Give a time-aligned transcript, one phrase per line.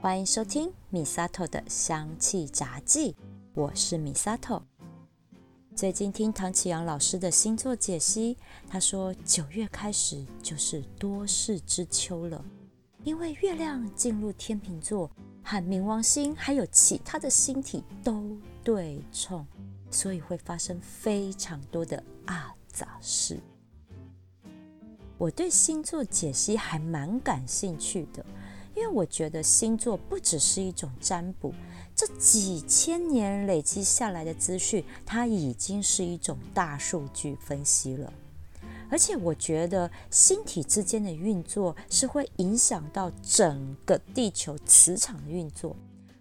[0.00, 3.16] 欢迎收听米萨托的香气杂记，
[3.52, 4.62] 我是米萨托。
[5.74, 8.36] 最近听唐启阳老师的星座解析，
[8.68, 12.44] 他说九月开始就是多事之秋了，
[13.02, 15.10] 因为月亮进入天秤座，
[15.42, 19.44] 和冥王星还有其他的星体都对冲，
[19.90, 23.40] 所以会发生非常多的啊杂事。
[25.18, 28.24] 我对星座解析还蛮感兴趣的。
[28.78, 31.52] 因为我觉得星座不只是一种占卜，
[31.96, 38.12] 这几千年累积下来的资讯，它已经是一种大数据分析了。
[38.88, 45.74] 而且我觉得星体之间的运作是会影响到整个地球磁场的运作，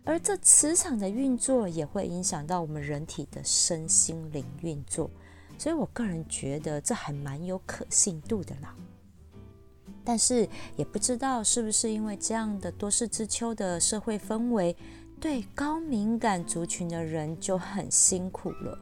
[0.03, 5.11] 而这磁场的运作也会影响到我们人体的身心灵运作。
[5.59, 8.75] 所以我个人觉得这还蛮有可信度的啦。
[10.07, 10.47] 但是
[10.77, 14.73] 也不知道是不是因为这样的多事之秋的社会氛围，
[15.19, 18.79] 对高敏感族群的人就很辛苦了。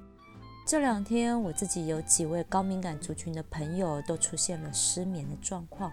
[0.68, 5.92] 这两天我自己有几位高敏感族群的朋友都出现了失眠的状况，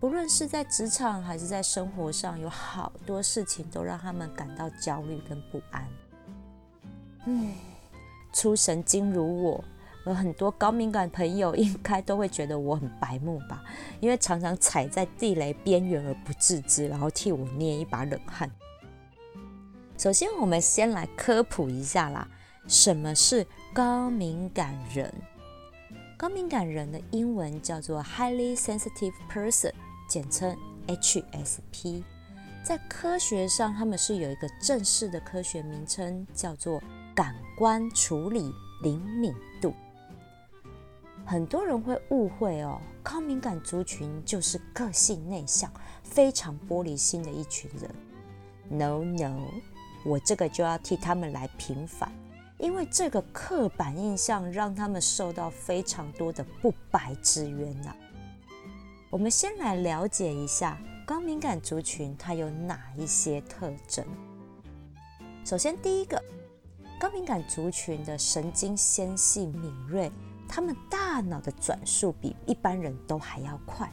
[0.00, 5.88] 不论是在职场还是在生活上，有好多事情都让他们感到焦虑跟不安。
[7.26, 7.52] 嗯，
[8.32, 9.64] 出神经如我。
[10.06, 13.62] 有很多高敏感朋友应该都会觉得我很白目吧，
[14.00, 18.50] 因为常常踩在地雷边缘而不自知，然后替我捏一把冷汗。
[19.98, 22.28] 首先，我们先来科普一下啦，
[22.68, 25.12] 什么是高敏感人？
[26.16, 29.72] 高敏感人的英文叫做 Highly Sensitive Person，
[30.08, 32.04] 简称 HSP。
[32.62, 36.80] 在科学上，他们是有一个正式的科学名称，叫做
[37.14, 39.74] 感官处理灵敏度。
[41.26, 45.68] 很多人会误会哦，高敏感族群就是个性内向、
[46.04, 47.90] 非常玻璃心的一群人。
[48.68, 49.48] No No，
[50.04, 52.12] 我这个就要替他们来平反，
[52.58, 57.92] 因为这个刻板印象让他们受到非常多的不白之冤呐。
[59.10, 64.04] 我们先来了解一下高敏感族群它有哪一些特征。
[65.44, 66.22] 首先，第一个，
[67.00, 70.08] 高敏感族群的神经纤细敏锐。
[70.48, 73.90] 他们大脑的转速比一般人都还要快。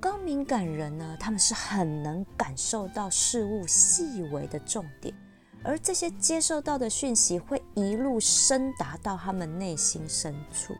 [0.00, 5.14] 高敏感人呢，他们是很能感受到事物细微的重点，
[5.62, 10.74] 而这些接受到的讯息会一路深达到他们内心深处。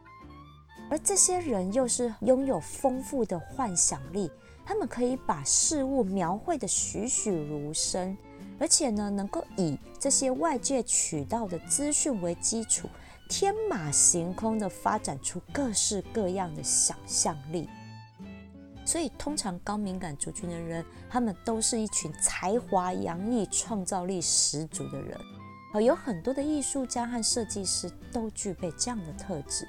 [0.90, 4.30] 而这些人又是拥有丰富的幻想力，
[4.66, 8.16] 他们可以把事物描绘的栩栩如生，
[8.58, 12.88] 而且呢，能够以这些外界渠道的资讯为基础。
[13.28, 17.68] 天马行空的发展出各式各样的想象力，
[18.84, 25.18] 所以通常高敏感族群的人，他们都是一群才华洋溢、创造力十足的人。
[25.82, 29.66] 有很多的艺术家和设计师都具备这样的特质。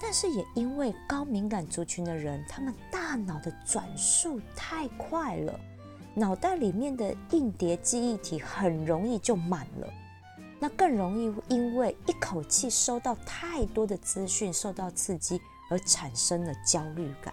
[0.00, 5.60] 但是也因为高敏感族群的人，他们大脑的转速太快了，
[6.14, 9.88] 脑袋里面的硬碟记忆体很容易就满了。
[10.58, 17.32] 那更容易因为一口气收到太多的资讯，受到刺激而产生了焦虑感。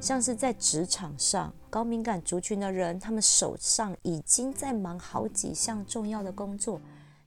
[0.00, 6.80] 像是在职场上，高敏感族群的人，他们手上已经在忙好几项重要的工作，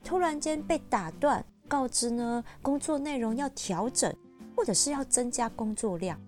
[0.03, 4.11] 突然间被打断，告知呢工作内容要调整，
[4.55, 6.19] 或者是要增加工作量，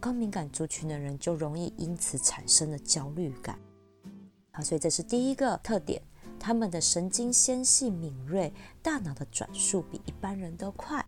[0.00, 3.58] 高敏感族群的人就容易因此产生了焦虑感。
[4.52, 6.00] 好，所以这是第一个特点。
[6.44, 11.02] 他们的神经纤细敏锐，大脑的转速比一般人都快。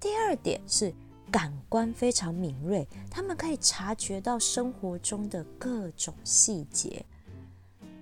[0.00, 0.90] 第二点是
[1.30, 7.04] 感官非常敏锐，他们可以察觉到生活中的各种细节。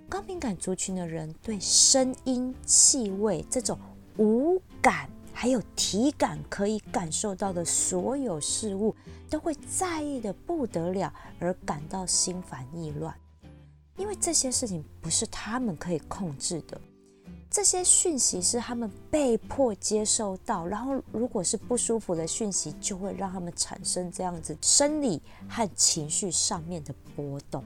[0.09, 3.76] 高敏感族群的人对声音、气味这种
[4.19, 8.95] 五感还有体感可以感受到的所有事物，
[9.28, 13.12] 都会在意的不得了，而感到心烦意乱。
[14.03, 16.81] 因为这些事情不是他们可以控制的，
[17.49, 27.63] 这些讯息是他们被迫接受到，然后如果是不舒服的讯息，就会让他们产生这样子生理和情绪上面的波动。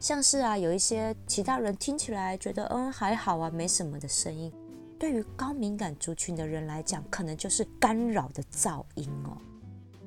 [0.00, 4.50] 像是啊，有一些其他人听起来觉得嗯还好啊，没什么的声音，
[4.98, 9.36] 对于高敏感族群的人来讲，可能就是干扰的噪音哦。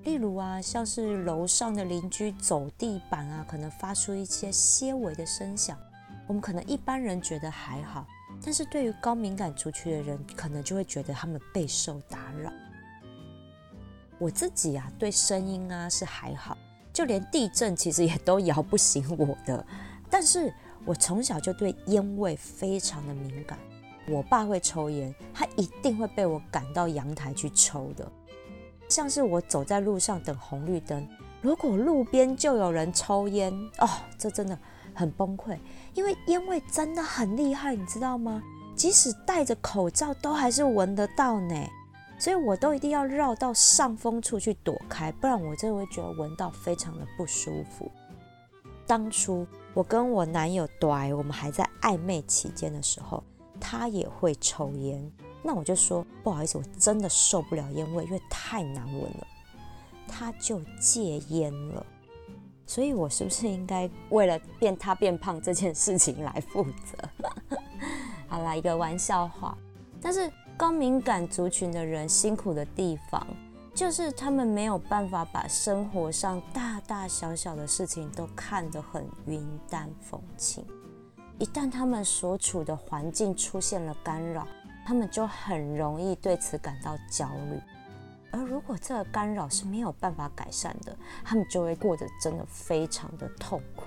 [0.06, 5.76] 例如啊，像是楼上的邻居走地板啊，可能发出一些些微的声响，
[6.28, 8.06] 我们可能一般人觉得还好，
[8.44, 12.52] 但是对于高敏感族群的人，可能就会觉得他们备受打扰。
[14.20, 16.56] 我自己啊，对声音啊是还好，
[16.94, 19.66] 就连地震其实也都摇不醒我的。
[20.08, 20.54] 但是
[20.86, 23.58] 我从小就对烟味非常的敏感。
[24.08, 28.10] 我爸会抽烟，他一定会被我赶到阳台去抽的。
[28.88, 31.08] 像是我走在路上等红绿灯，
[31.42, 34.58] 如果路边就有人抽烟，哦，这真的
[34.94, 35.58] 很崩溃，
[35.94, 38.42] 因为烟味真的很厉害，你知道吗？
[38.76, 41.56] 即使戴着口罩，都还是闻得到呢。
[42.18, 47.92] 所以我都一定要绕到上风处去躲开，不然我真的会觉得闻到非常的不舒服。
[48.88, 53.22] 当初我跟我男友对，我们还在暧昧期间的时候，
[53.60, 55.12] 他也会抽烟，
[55.46, 59.28] 那我就说不好意思，我真的受不了烟味，因为太难闻了。
[60.08, 61.86] 他就戒烟了，
[62.66, 67.58] 所以我是不是应该为了变他变胖这件事情来负责？
[68.28, 69.58] 好啦，一个玩笑话，
[70.02, 70.32] 但是。
[70.58, 73.28] 高敏感族群的人辛苦的地方，
[73.74, 80.66] 就是他们没有办法把生活上大大小小的事情都看得很云淡风轻。
[81.40, 84.48] 一旦他们所处的环境出现了干扰，
[84.86, 87.60] 他们就很容易对此感到焦虑。
[88.32, 93.86] 而如果这个干扰是没有办法改善的，他们就会过得真的非常的痛苦。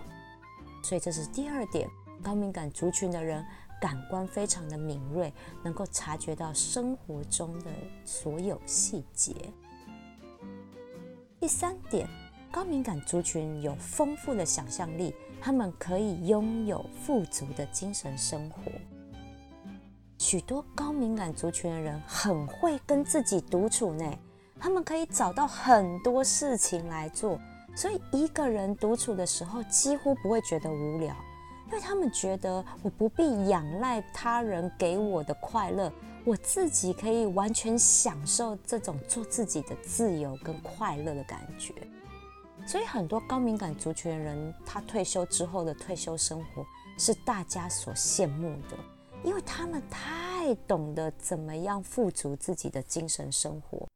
[0.82, 1.88] 所以这是第二点，
[2.22, 3.42] 高敏感族群的人。
[3.80, 7.70] 感官非常的敏锐，能够察觉到生活中的
[8.04, 9.32] 所有细节。
[11.38, 12.08] 第三点，
[12.50, 18.62] 高敏感族群有丰富的想象力，他们可以拥有富足的精神生活。
[20.18, 24.04] 许多高敏感族群的人很会跟自己独处呢，
[24.58, 27.40] 他们可以找到很多事情来做，
[27.76, 31.14] 所以一个人独处的时候几乎不会觉得无聊。
[31.66, 35.92] 因为他们觉得我不必仰赖他人给我的快乐，
[36.24, 41.74] 我自己可以完全享受这种做自己的自由跟快乐的感觉。
[42.66, 46.64] 所以很多高敏感族群的人，他退休之后的退休生活
[46.96, 48.76] 是大家所羡慕的，
[49.24, 53.86] 因为他们太懂得怎么样富足自己的精神生活。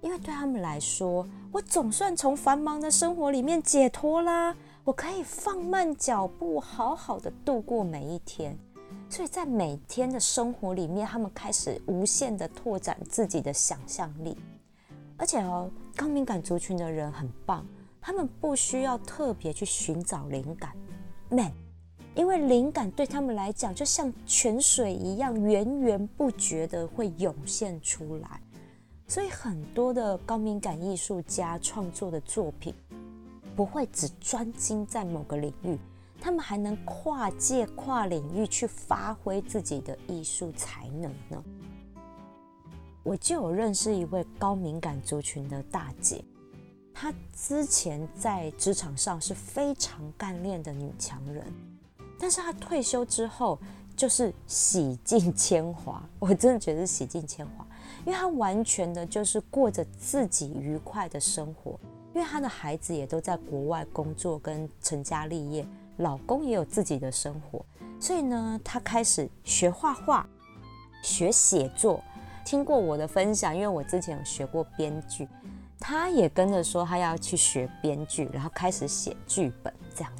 [0.00, 4.54] 因为对他们来说，我总算从繁忙的生活里面解脱啦。
[4.84, 8.56] 我可以放慢脚步，好好的度过每一天。
[9.08, 14.36] 所以在每天的生活里面，他们开始无限的拓展自己的想象力。
[15.16, 17.66] 而且哦，高敏感族群的人很棒，
[18.00, 20.72] 他们不需要特别去寻找灵感
[21.30, 21.50] ，man，
[22.14, 28.40] 因为灵感对他们来讲就像泉水一样，源源不绝的会涌现出来。
[29.06, 32.74] 所以很多的高敏感艺术家创作的作品。
[33.56, 35.78] 不会只专精在某个领域，
[36.20, 41.40] 他们还能跨界、跨领域去发挥自己的艺术才能呢。
[43.04, 46.24] 我就有认识一位高敏感族群的大姐，
[46.92, 51.46] 她之前在职场上是非常干练的女强人，
[52.18, 53.58] 但是他退休之后
[53.96, 57.66] 就是洗尽铅华， 我真的觉得是洗尽铅华，
[58.06, 61.78] 因为他完全的就是过着自己愉快的生活。
[62.14, 65.66] 因为他的孩子也都在国外工作跟成家立业，
[65.96, 67.66] 老公也有自己的生活，
[67.98, 70.24] 所以呢，他开始学画画、
[71.02, 72.00] 学写作。
[72.44, 75.26] 听过我的分享，因为我之前有学过编剧，
[75.80, 80.12] 他也跟着说他要去学编剧，然后开始写剧本这样。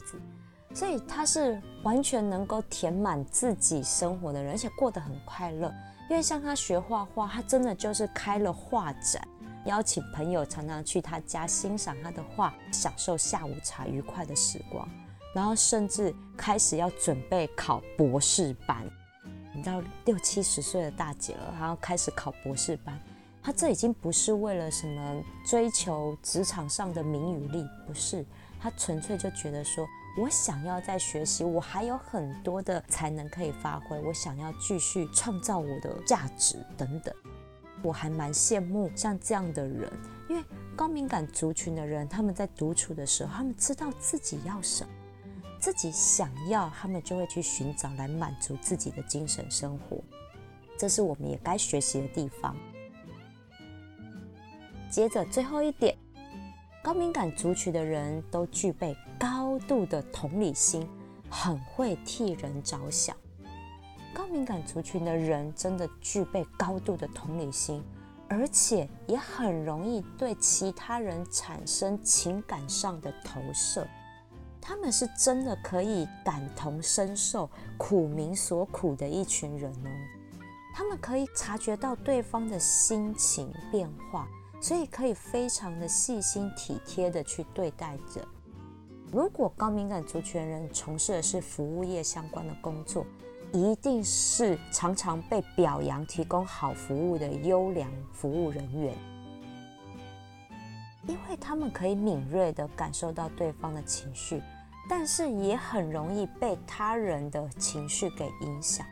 [0.74, 5.72] 所以他是完全能够填满自己生活的人，而且过得很快乐。
[6.10, 9.26] 因为像他学画画，他真的就是开了画展。
[9.66, 14.86] 邀请朋友常常去他家欣赏他的画，享受下午茶愉快的时光，
[15.34, 18.84] 然后甚至开始要准备考博士班。
[19.54, 23.00] 你知道六七十岁的大姐了，然后开始考博士班，
[23.42, 28.26] 她这已经不是为了什么追求职场上的名与利，不是，
[28.60, 37.12] 她纯粹就觉得说，我想要在学习，我还有很多的才能可以发挥，我想要继续创造我的价值等等。
[37.82, 39.92] 我还蛮羡慕像这样的人，
[40.28, 40.42] 因为
[40.76, 44.90] 高敏感族群的人，他们在独处的时候，他们知道自己要什么，
[45.58, 49.98] 自己想要，他们就会去寻找来满足自己的精神生活。
[50.78, 52.56] 这是我们也该学习的地方。
[54.88, 55.96] 接着最后一点，
[56.82, 60.88] 高敏感族群的人都具备高度的同理心，
[61.30, 63.16] 很会替人着想。
[64.12, 67.82] 高敏感族群的人真的具备高度的同理心，
[68.28, 73.86] 而且也很容易对其他人产生情感上的投射。
[74.60, 79.90] 他们是真的可以感同身受苦民所苦的一群人哦。
[80.74, 84.26] 他们可以察觉到对方的心情变化，
[84.60, 88.26] 所以可以非常的细心体贴的去对待着。
[89.14, 93.06] 如果高敏感族群人从事的是服务业相关的工作，
[93.52, 98.92] 一定是常常被表扬、提供好服务的优良服务人员，
[101.06, 104.42] 因为他们可以敏锐的感受到对方的情绪，
[104.88, 108.84] 但是也很容易被他人的情绪给影响，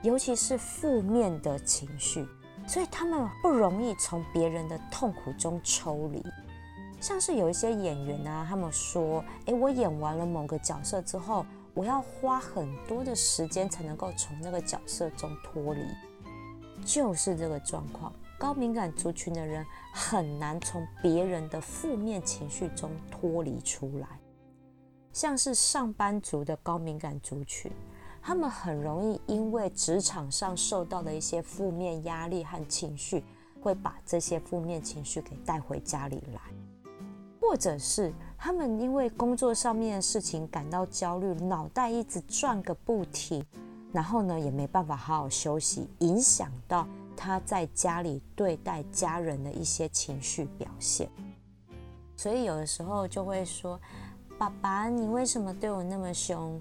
[0.00, 2.26] 尤其是负面的情绪，
[2.66, 6.24] 所以他们不容易从别人的痛苦中抽离。
[7.06, 15.82] 像是有一些演员啊，他们说：“诶，我演完了某个角色之后。”我要花很多的时间才能够从那个角色中脱离，
[16.86, 18.10] 就是这个状况。
[18.38, 24.08] 高敏感族群的人很难从别人的负面情绪中脱离出来。
[25.12, 27.70] 像是上班族的高敏感族群，
[28.22, 33.22] 他们很容易因为职场上受到的一些负面压力和情绪，
[33.60, 36.40] 会把这些负面情绪给带回家里来，
[37.48, 38.12] 或者是。
[38.38, 43.44] 他们因为工作上面的事情感到焦虑，脑袋一直转个不停，
[43.92, 46.86] 然后呢也没办法好好休息，影响到
[47.16, 51.08] 他在家里对待家人的一些情绪表现。
[52.14, 53.80] 所以有的时候就会说
[54.38, 56.60] ：“爸爸，你为什么对我那么凶？”，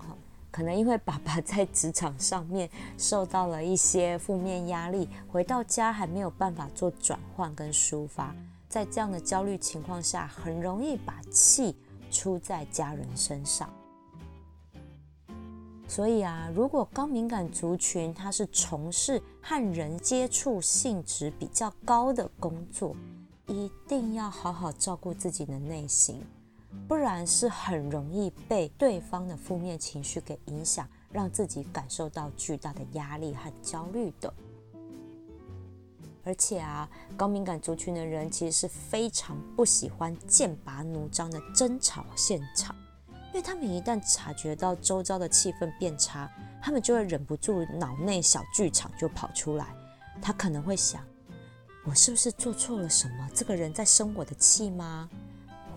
[0.50, 8.34] 可能因为爸爸在职场上面受到了一些负面压力，回到家还没有办法做转换跟抒发。
[8.76, 11.74] 在这样的焦虑情况下，很容易把气
[12.12, 13.74] 出在家人身上。
[15.88, 22.94] 所以啊，如果高敏感族群他是从事和人接触性质比较高的工作，
[23.48, 26.22] 一定要好好照顾自己的内心，
[26.86, 34.34] 不然是很容易被对方的负面情绪给影响，让自己感受到巨大的压力和焦虑的。
[36.26, 42.76] 而且啊，高敏感族群的人其实是非常不喜欢剑拔弩张的争吵现场，
[43.28, 46.30] 因为他们一旦察觉到周遭的气氛变差，
[46.62, 49.68] 他们就会忍不住脑内小剧场就跑出来。
[50.20, 51.04] 他可能会想：
[51.86, 53.30] 我是不是做错了什么？
[53.34, 55.08] 这个人在生我的气吗？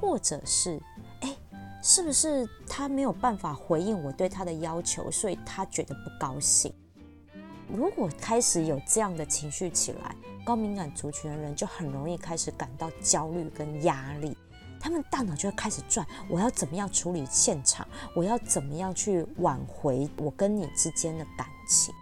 [0.00, 0.81] 或者是，
[1.21, 1.37] 哎，
[1.83, 6.73] 是不是他没有办法回应我对他的要求，所以他觉得不高兴？
[7.69, 14.37] 如果开始有这样的情绪起来，高敏感族群的人就很容易开始感到焦虑跟压力，
[14.81, 17.87] 他们大脑就会开始转：我要怎么样处理现场？
[18.17, 21.95] 我要怎么样去挽回我跟你之间的感情？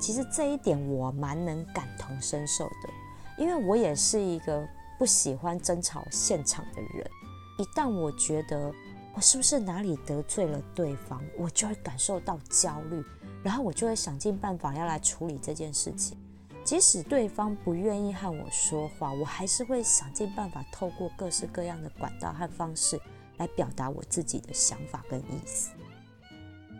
[0.00, 2.88] 其实这一点我蛮能感同身受的，
[3.36, 4.66] 因为我也是一个
[4.98, 7.10] 不喜欢争吵现场的人。
[7.58, 8.72] 一旦我觉得
[9.14, 13.04] 我是不是哪里得罪了对方，我就会感受到焦虑。
[13.42, 16.18] 然后我就会想尽办法要来处理这件事情，
[16.64, 23.00] 即使对方不愿意和我说话，我还是会想尽办法透过各式各样的管道和方式
[23.38, 25.70] 来表达我自己的想法跟意思。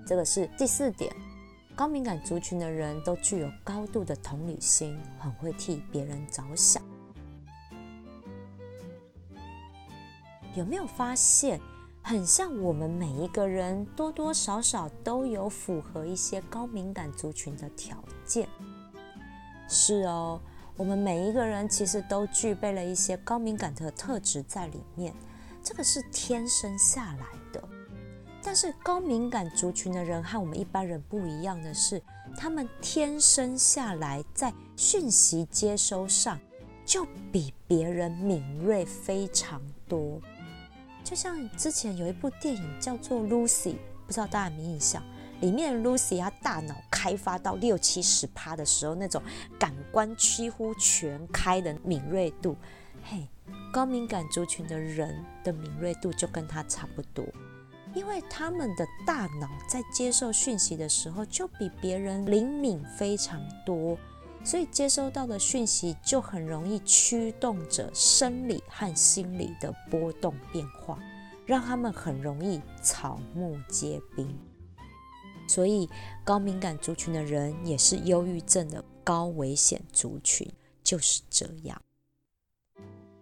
[0.07, 1.15] 这个是第四点，
[1.77, 6.83] 高敏感族群的人都具有高度的同理心，很会替别人着想。
[10.55, 11.61] 有没有发现？
[12.09, 18.49] 很像我们每一个人多多少少都有符合一些高敏感族群的条件。
[19.69, 20.41] 是哦，
[20.79, 25.13] 我们每一个人其实都具备了一些高敏感的特质在里面，
[25.63, 27.63] 这个是天生下来的。
[28.43, 32.03] 但是高敏感族群的人和我们一般人不一样的是，
[32.39, 36.41] 他们天生下来在讯息接收上
[36.87, 40.19] 就比别人敏锐非常多。
[41.09, 43.71] 就像之前有一部电影叫做《Lucy》，
[44.07, 45.03] 不知道大家有没有印象？
[45.41, 49.23] 里面 Lucy 她大脑开发到六七十趴的时候，那种
[49.59, 52.55] 感官几乎全开的敏锐度，
[53.05, 53.27] 嘿，
[53.73, 57.25] 高敏感族群的人的敏锐度就跟她差不多，
[57.95, 63.99] 因为他们的大脑在接受讯息的时候就比别人灵敏非常多。
[64.45, 70.99] 所以接收到的讯息就很容易驱动着生理和心理的波动变化，
[71.45, 74.39] 让他们很容易草木皆兵。
[75.47, 75.89] 所以
[76.25, 80.51] 高敏感族群的人也是忧郁症的高危险族群，
[80.83, 81.81] 就是这样。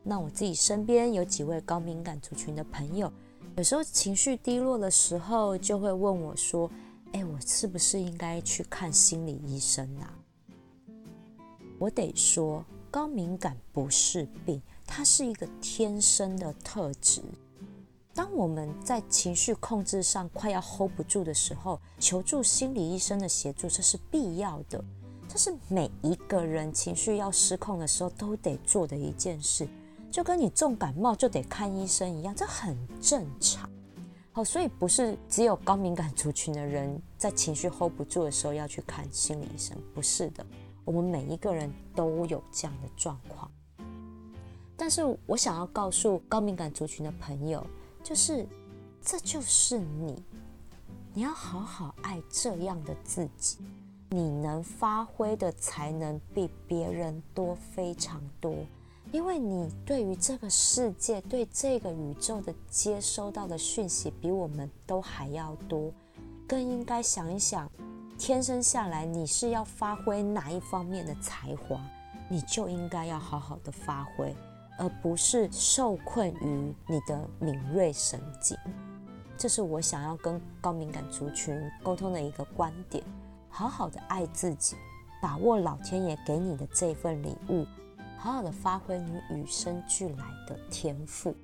[0.02, 3.12] 那我自己身边有几位高敏感族群的朋友，
[3.56, 6.70] 有时候情绪低落的时候，就会问我说
[7.12, 10.18] ：“哎，我是不是应该去看心理医生啊？”
[11.78, 17.22] 我得说，高敏感不是病，它是一个天生的特质。
[18.14, 24.82] 当我们在情绪控制上快要 hold 不住的时候，求助心理医生的协助，这是必要的。
[25.28, 29.68] 这是每一个人情绪要失控的时候都得做的一件事，
[30.10, 33.68] 就跟你重感冒就得看医生一样，这很正常。
[34.32, 40.46] 好，所以不是只有高敏感族群的人在情绪 hold 不住的时候要去看心理医生，不是的，
[40.86, 43.50] 我们每一个人都有这样的状况。
[44.74, 47.66] 但是我想要告诉高敏感族群的朋友，
[48.02, 48.46] 就是
[49.02, 50.22] 这就是你，
[51.12, 53.58] 你要好好爱这样的自己。
[54.08, 58.54] 你能发挥的才能比别人多非常多，
[59.10, 65.92] 因为你对于这个世界、对这个宇宙的接收到的讯息比我们都还要多。
[66.46, 67.68] 更应该想一想，
[68.18, 71.80] 天生下来你是要发挥哪一方面的才华，
[72.28, 74.34] 你就应该要好好的发挥，
[74.78, 78.56] 而不是受困于你的敏锐神经。
[79.36, 83.04] 这是我想要跟高敏感族群沟通的一个观点。
[83.50, 84.76] 好好的爱自己，
[85.20, 87.66] 把握老天爷给你的这份礼物，
[88.18, 91.34] 好好的发挥你与生俱来的天赋。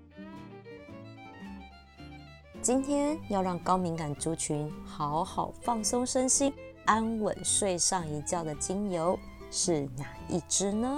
[2.62, 6.54] 今天要让高敏感族群好好放松身心、
[6.84, 9.18] 安稳睡上一觉的精油
[9.50, 10.96] 是哪一支呢？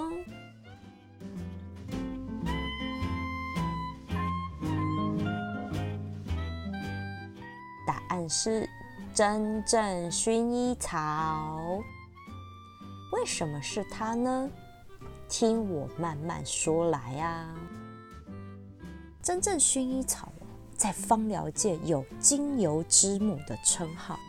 [7.87, 8.69] 答案是。
[9.15, 11.81] 真正薰衣草，
[13.13, 14.51] 为什么是它呢？
[15.29, 17.55] 听我慢慢说来啊。
[19.23, 20.33] 真正薰衣草
[20.85, 24.21] 在芳疗界有“精油之母”的称号，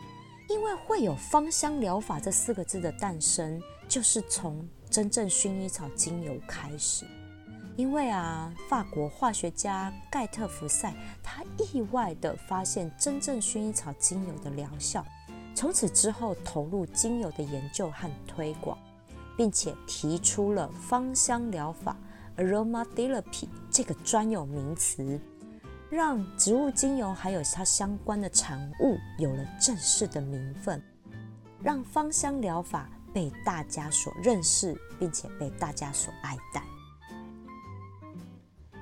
[0.48, 7.04] 因为会有芳香疗法这四个字的诞生，就是从真正薰衣草精油开始。
[7.76, 15.04] 因为啊，法国化学家盖特福塞他意外地发现真正薰衣草精油的疗效，
[15.54, 18.78] 从此之后投入精油的研究和推广，
[19.36, 21.94] 并且提出了芳香疗法
[22.38, 25.20] （aromatherapy） 这个专有名词，
[25.88, 30.82] 让植物精油还有它相关的产物有了正式的名分，
[31.62, 36.62] 让芳香疗法被大家所认识，并且被大家所爱戴。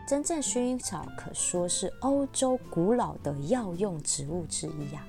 [0.06, 5.06] 真正薰衣草可说是欧洲古老的药用植物之一呀。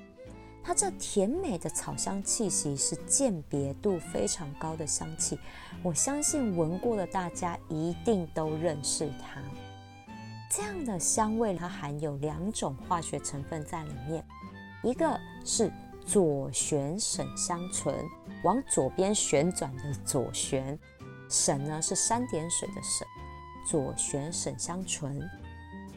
[0.63, 5.37] 它这甜美的草香气息是鉴别度非常高的香气，
[5.83, 9.41] 我相信闻过的大家一定都认识它。
[10.49, 14.23] 这样的香味它含有两种化学成分在里面，
[14.83, 15.71] 一个是
[16.05, 17.93] 左旋沈香醇，
[18.43, 20.77] 往左边旋转的左旋，
[21.27, 23.07] 沈呢是三点水的沈。
[23.67, 25.27] 左旋沈香醇，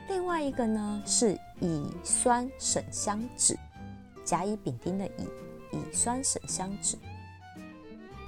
[0.08, 3.54] 另外一个呢是乙酸沈香酯，
[4.24, 5.28] 甲乙丙丁的乙，
[5.72, 6.96] 乙酸沈香酯。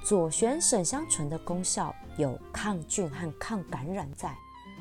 [0.03, 4.35] 左旋沈香醇的功效有抗菌和抗感染，在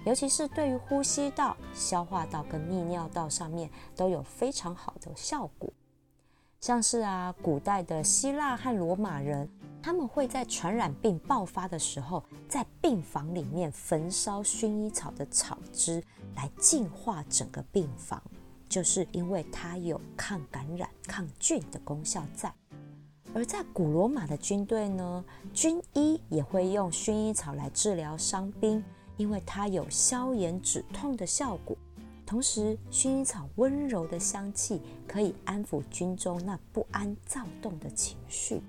[0.05, 5.73] 尤其是对于呼吸道、消化道跟泌尿道上面都有非常好的效果。
[6.61, 9.49] 像是啊，古代的希腊和罗马人。
[9.83, 16.05] 他们会在传染病爆发的时候，在病房里面焚烧薰衣草的草汁
[16.37, 18.23] 来净化整个病房，
[18.69, 22.53] 就是因为它有抗感染、抗菌的功效在。
[23.33, 28.85] 而在古罗马的军队呢，军医也会用薰衣草来治疗伤兵，
[29.21, 31.77] 因为它有消炎止痛的效果。
[32.25, 38.63] 同时，薰衣草温柔的香气可以安抚军中那不安躁动的情绪。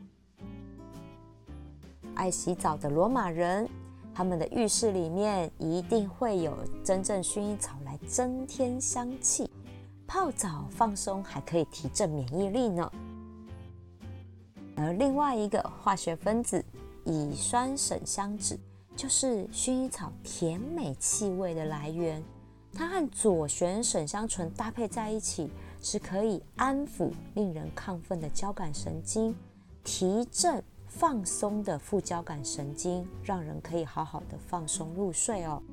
[2.16, 3.66] 爱洗澡的罗马人，
[4.14, 9.50] 他们的浴室里面一定会有真正薰衣草来增添香气，
[10.06, 12.92] 泡澡放松还可以提振免疫力呢。
[14.76, 16.62] 而另外一个化学分子
[17.06, 18.60] 乙酸沈香酯，
[18.96, 22.24] 就是薰衣草甜美气味的来源，
[22.74, 25.50] 它和左旋沈香醇搭配在一起，
[25.82, 29.36] 是可以安抚令人亢奋的交感神经，
[29.84, 30.64] 提振。
[30.94, 35.64] 放松的副交感神经，让人可以好好的放松入睡哦。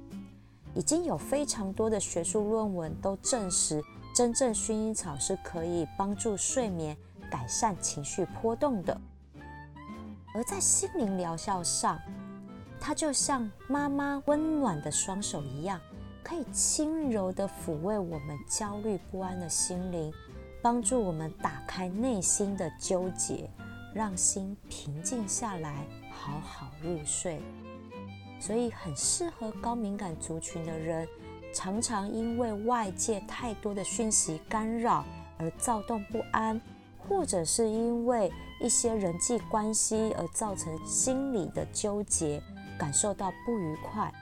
[0.76, 3.82] 已经有非常多的学术论文都证实，
[4.14, 6.96] 真正薰衣草是可以帮助睡眠、
[7.28, 8.96] 改善情绪波动的。
[10.32, 11.98] 而在心灵疗效上，
[12.80, 15.80] 它就像妈妈温暖的双手一样，
[16.22, 20.12] 可以轻柔的抚慰我们焦虑不安的心灵，
[20.62, 23.50] 帮助我们打开内心的纠结。
[23.94, 27.40] 让心平静下来，好好入睡，
[28.38, 31.08] 所以很适合高敏感族群的人。
[31.54, 35.04] 常常因为外界太多的讯息干扰
[35.38, 36.60] 而躁动不安，
[37.08, 42.40] 或者是因为一些人际关系而造成心理的纠结，
[42.78, 44.12] 感受到不愉快，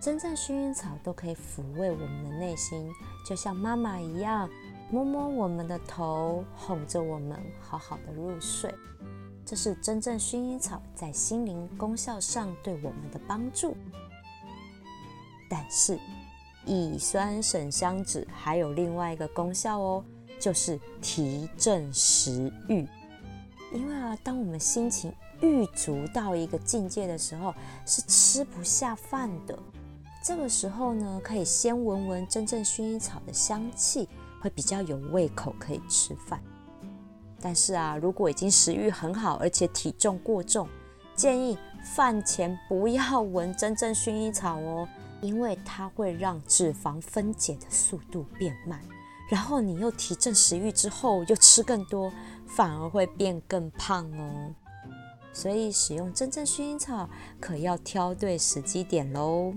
[0.00, 2.90] 真正薰衣草都可以抚慰我们的内心，
[3.26, 4.48] 就像妈妈一样，
[4.90, 8.74] 摸摸我们的头，哄着我们好好的入睡。
[9.44, 13.76] 这是真正薰衣草在心灵功效上对我们的帮助。
[15.48, 15.98] 但是，
[16.66, 20.04] 乙酸省香脂还有另外一个功效哦，
[20.38, 22.86] 就是提振食欲。
[23.72, 27.54] 因为啊，当我们心情郁足到一个境界的时候，
[27.86, 29.58] 是吃不下饭的。
[30.24, 34.08] 这个时候呢，可以先闻闻真正薰衣草的香气，
[34.40, 36.42] 会比较有胃口，可以吃饭。
[37.40, 40.68] 但是啊，如果已经食欲很好，而且体重过重，
[41.14, 41.56] 建议
[41.94, 44.88] 饭前不要闻真正薰衣草哦。
[45.20, 48.80] 因为它会让脂肪分解的速度变慢，
[49.28, 52.12] 然后你又提振食欲之后又吃更多，
[52.46, 54.54] 反而会变更胖哦。
[55.38, 59.54] 所以使用真正薰衣草可要挑对时机点喽。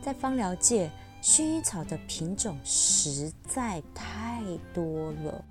[0.00, 0.88] 在芳疗界，
[1.20, 5.44] 薰衣草的品种实在太多了。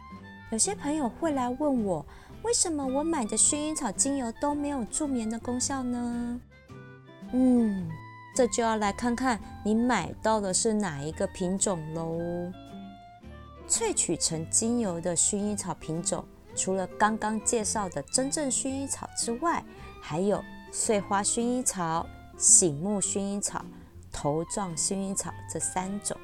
[0.54, 2.06] 有些朋友会来问我，
[2.44, 6.40] 为什么我买的薰衣草精油都没有助眠的功效呢？
[7.34, 7.90] 嗯，
[8.36, 12.52] 这就要来看看你买到的是哪一个品种喽。
[13.68, 19.64] 萃取成精油的薰衣草品种，除了刚刚介绍的真正薰衣草之外，
[20.02, 22.06] 还有碎花薰衣草、
[22.38, 23.64] 醒目薰衣草、
[24.12, 26.16] 头状薰衣草这三种。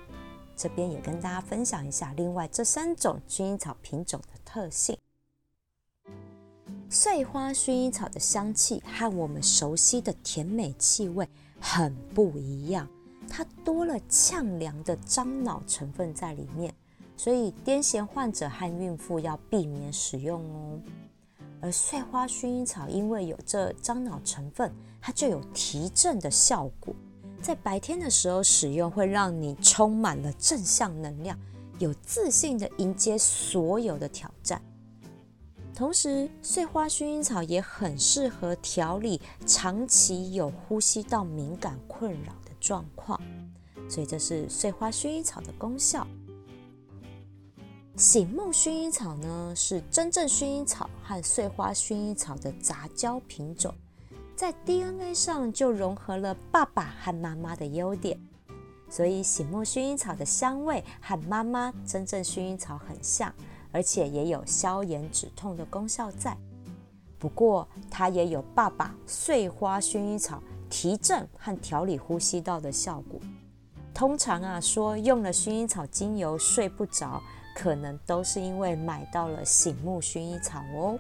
[0.56, 4.98] 这边也跟大家分享一下，另外这三种薰衣草品种的特性。
[6.90, 11.28] 碎花薰衣草的香气和我们熟悉的甜美气味
[11.62, 12.88] 很不一样，
[13.30, 16.74] 它多了呛凉的樟脑成分在里面，
[17.16, 20.80] 所以癫痫患者和孕妇要避免使用哦。
[21.62, 26.94] 而碎花薰衣草因为有这樟脑成分，它就有提振的效果。
[27.40, 31.40] 在白天的时候使用，会让你充满了正向能量，
[31.78, 34.62] 有自信的迎接所有的挑战。
[35.74, 43.20] 同时，碎花薰衣草也很适合调理长期有呼吸道敏感困扰的状况，
[43.90, 46.06] 所以这是碎花薰衣草的功效。
[47.96, 53.74] 醒目薰衣草呢，是真正薰衣草和碎花薰衣草的杂交品种。
[54.36, 58.20] 在 DNA 上就融合了爸爸和妈妈的优点，
[58.90, 63.32] 所以醒目薰衣草的香味和妈妈真正薰衣草很像，
[63.72, 66.38] 而且也有消炎止痛的功效在。
[67.18, 73.20] 不过它也有爸爸碎花薰衣草提振和调理呼吸道的效果。
[73.94, 77.22] 通常啊说用了薰衣草精油睡不着，
[77.56, 80.98] 可能都是因为买到了醒目薰衣草哦。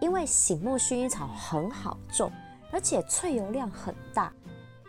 [0.00, 2.30] 因为醒目薰衣草很好种。
[2.72, 4.30] 而且萃油量很大，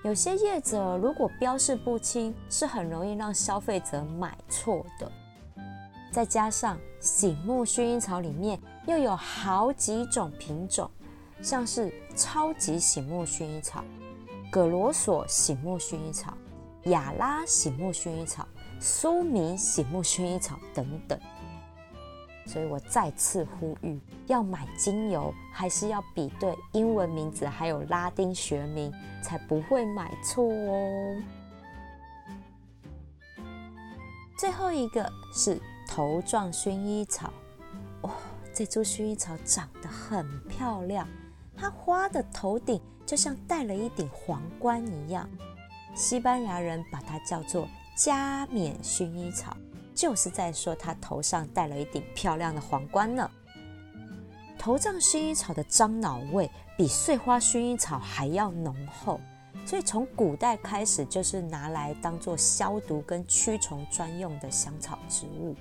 [0.03, 5.09] 有些叶子如果标示不清，是很容易让消费者买错的。
[6.17, 10.89] 再加上醒目薰衣草里面又有好几种品种，
[11.43, 13.85] 像是超级醒目薰衣草、
[14.49, 16.35] 葛罗索醒目薰衣草、
[16.85, 18.47] 雅拉醒目薰衣草、
[18.79, 21.19] 苏米醒目薰衣草等等。
[22.47, 31.21] 所以我再次呼吁，要买精油还是要比对英文名字还有拉丁学名，才不会买错哦。
[34.35, 37.31] 最后一个是头状薰衣草，
[38.01, 38.11] 哇，
[38.53, 41.07] 这株薰衣草长得很漂亮，
[41.55, 45.27] 它花的头顶就像戴了一顶皇冠一样，
[45.95, 49.55] 西班牙人把它叫做加冕薰衣草。
[49.95, 53.27] 就是在说它头上戴了一顶漂亮的皇冠呢。
[54.55, 56.47] 头状薰衣草的樟脑味
[56.77, 59.19] 比碎花薰衣草还要浓厚，
[59.65, 65.55] 所以从古代开始就是拿来当做消毒跟驱虫专用的香草植物。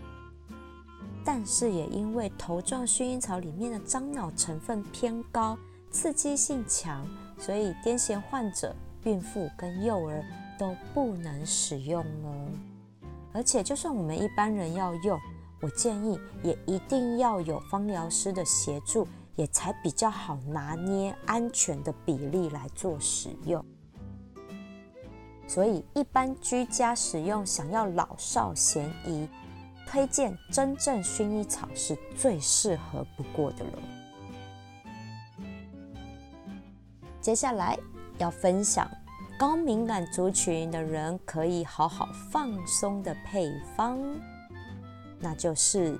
[1.28, 5.58] 但是也因为头状薰衣草里面的樟脑成分偏高，
[5.90, 7.04] 刺激性强，
[7.36, 10.24] 所以癫痫患者、孕妇跟幼儿
[10.56, 12.48] 都不能使用哦。
[13.32, 15.18] 而且，就算我们一般人要用，
[15.60, 23.62] 我建议也一定要有芳疗师的协助，也才比较好拿捏安全的比例来做使用。
[25.48, 29.28] 所以，一般居家使用，想要老少咸宜，
[29.86, 33.78] 推荐真正薰衣草是最适合不过的了。
[37.20, 37.76] 接下来
[38.18, 38.88] 要分享
[39.38, 43.98] 高敏感族群的人可以好好放松的配方，
[45.18, 45.98] 那就是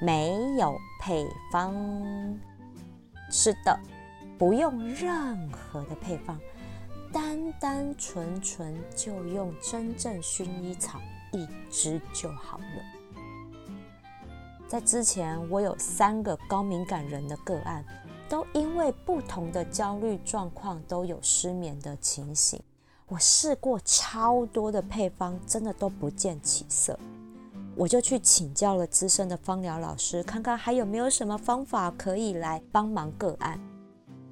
[0.00, 1.74] 没有配方。
[3.30, 3.78] 是的，
[4.38, 6.38] 不用任何的配方，
[7.12, 11.00] 单单纯纯就用真正薰衣草
[11.32, 12.93] 一支就好了。
[14.66, 17.84] 在之前，我有三个高敏感人的个案。
[18.26, 22.58] 都因为不同的焦虑状况，都有失眠的情形。
[23.06, 26.98] 我试过超多的配方，真的都不见起色。
[27.76, 33.60] 我就去请教了资深的芳疗老师，看看还有没有什么方法可以来帮忙个案。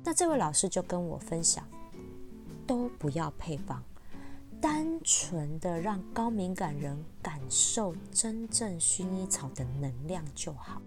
[0.03, 1.63] 那这位老师就跟我分享，
[2.67, 3.81] 都不要配方，
[4.63, 10.81] 单纯的让高敏感人感受真正薰衣草的能量就好。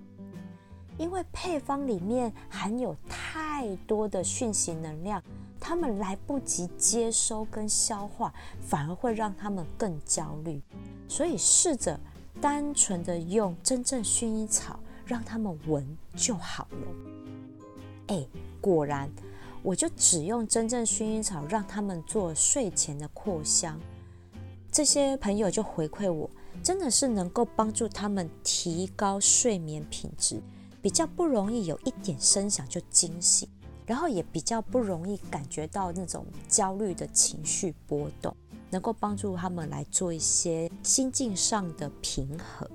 [0.98, 5.22] 因为配方里面含有太多的讯息能量，
[5.60, 10.62] 他们来不及接收跟消化，反而会让他们更焦虑。
[11.10, 12.00] 所以试着
[12.40, 15.86] 单纯的用真正薰衣草让他们闻
[16.16, 16.88] 就好了。
[18.08, 18.26] 哎，
[18.62, 19.12] 果然，
[19.66, 23.80] 我就只用真正薰衣草让他们做睡前的扩香，
[24.72, 26.30] 这些朋友就回馈我，
[26.62, 30.40] 真的是能够帮助他们提高睡眠品质。
[30.84, 33.50] 比较不容易有一点声响就惊醒，
[33.88, 38.38] 然后也比较不容易感觉到那种焦虑的情绪波动，
[38.70, 42.70] 能够帮助他们来做一些心境上的平和。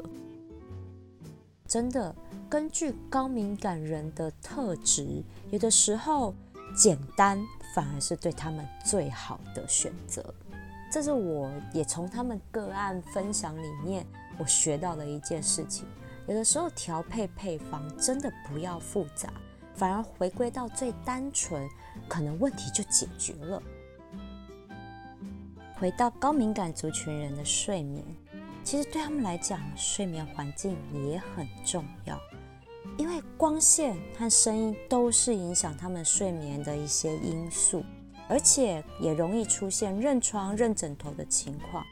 [1.69, 2.13] 真的，
[2.49, 5.23] 根据高敏感人的特质，
[5.53, 6.35] 有的时候
[6.75, 7.41] 简单
[7.75, 10.35] 反而是对他们最好的选择。
[10.91, 14.05] 这是我也从他们个案分享里面
[14.39, 15.87] 我学到的一件事情。
[16.27, 19.33] 有的时候调配配方真的不要复杂，
[19.75, 21.69] 反而回归到最单纯，
[22.09, 23.63] 可能问题就解决了。
[25.77, 28.05] 回到高敏感族群人的睡眠，
[28.63, 32.21] 其实对他们来讲，睡眠环境也很重要，
[33.01, 37.83] 因为光线和声音都是影响他们睡眠的一些因素，
[38.29, 41.83] 而且也容易出现认床认枕头的情况。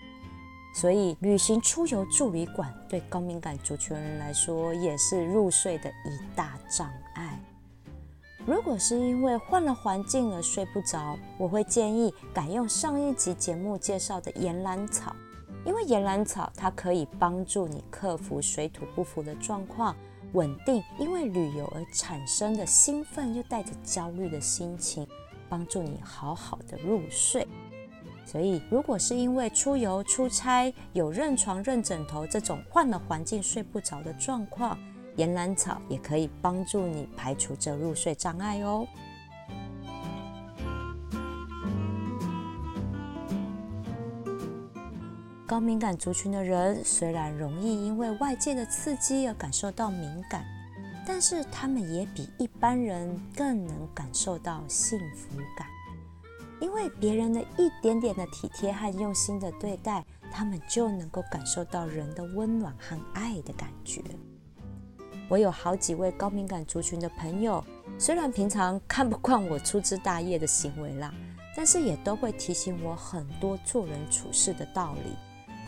[0.75, 7.41] 所以，旅行出游住旅馆对高敏感族群人来说也是入睡的一大障碍。
[8.45, 15.17] 如果是因为换了环境而睡不着，我会建议改用上一集节目介绍的岩兰草，
[15.65, 19.97] 因为岩兰草它可以帮助你克服水土不服的状况，
[20.33, 25.07] 稳定因为旅游而产生的兴奋又带着焦虑的心情，
[25.49, 27.47] 帮助你好好的入睡。
[28.27, 34.79] 所以，如果是因为出游、出差有认床、认枕头这种换了环境睡不着的状况，
[35.17, 38.87] 岩兰草也可以帮助你排除这入睡障碍哦。
[45.49, 50.45] 高敏感族群的人虽然容易因为外界的刺激而感受到敏感，
[51.07, 55.67] 但是他们也比一般人更能感受到幸福感。
[56.61, 64.03] 因为别人的一点点的体贴和用心的对待，他们就能够感受到人的温暖和爱的感觉。
[65.31, 67.65] 我有好几位高敏感族群的朋友，
[67.99, 71.11] 虽然平常看不惯我粗枝大叶的行为啦，
[71.57, 75.17] 但是也都会提醒我很多做人处事的道理，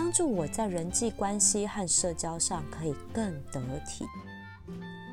[0.01, 4.07] 帮助我在人际关系和社交上可以更得体。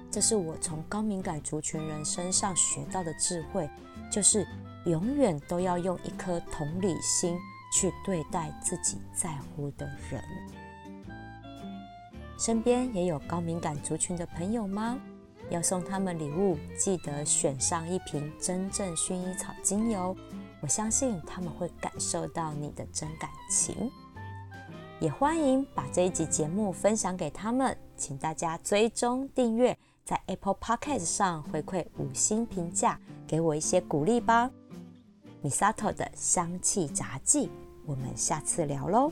[0.10, 3.69] 这是我从高敏感族群人身上学到的智慧，
[4.10, 4.47] 就是。
[4.86, 7.38] 永远都要用一颗同理心
[7.73, 10.23] 去对待自己在乎的人。
[12.39, 14.97] 身边也有高敏感族群的朋友吗？
[15.50, 20.15] 要送他们礼物，记得选上一瓶真正薰衣草精油。
[20.62, 23.91] 我相信他们会感受到你的真感情。
[25.00, 34.50] 也欢迎把这一集节目分享给他们，请大家追踪订阅，在 Apple Podcast 上回馈五星评价，给我一些鼓励吧。
[35.42, 37.52] 米撒特的香气杂技，
[37.86, 39.12] 我们下次聊喽。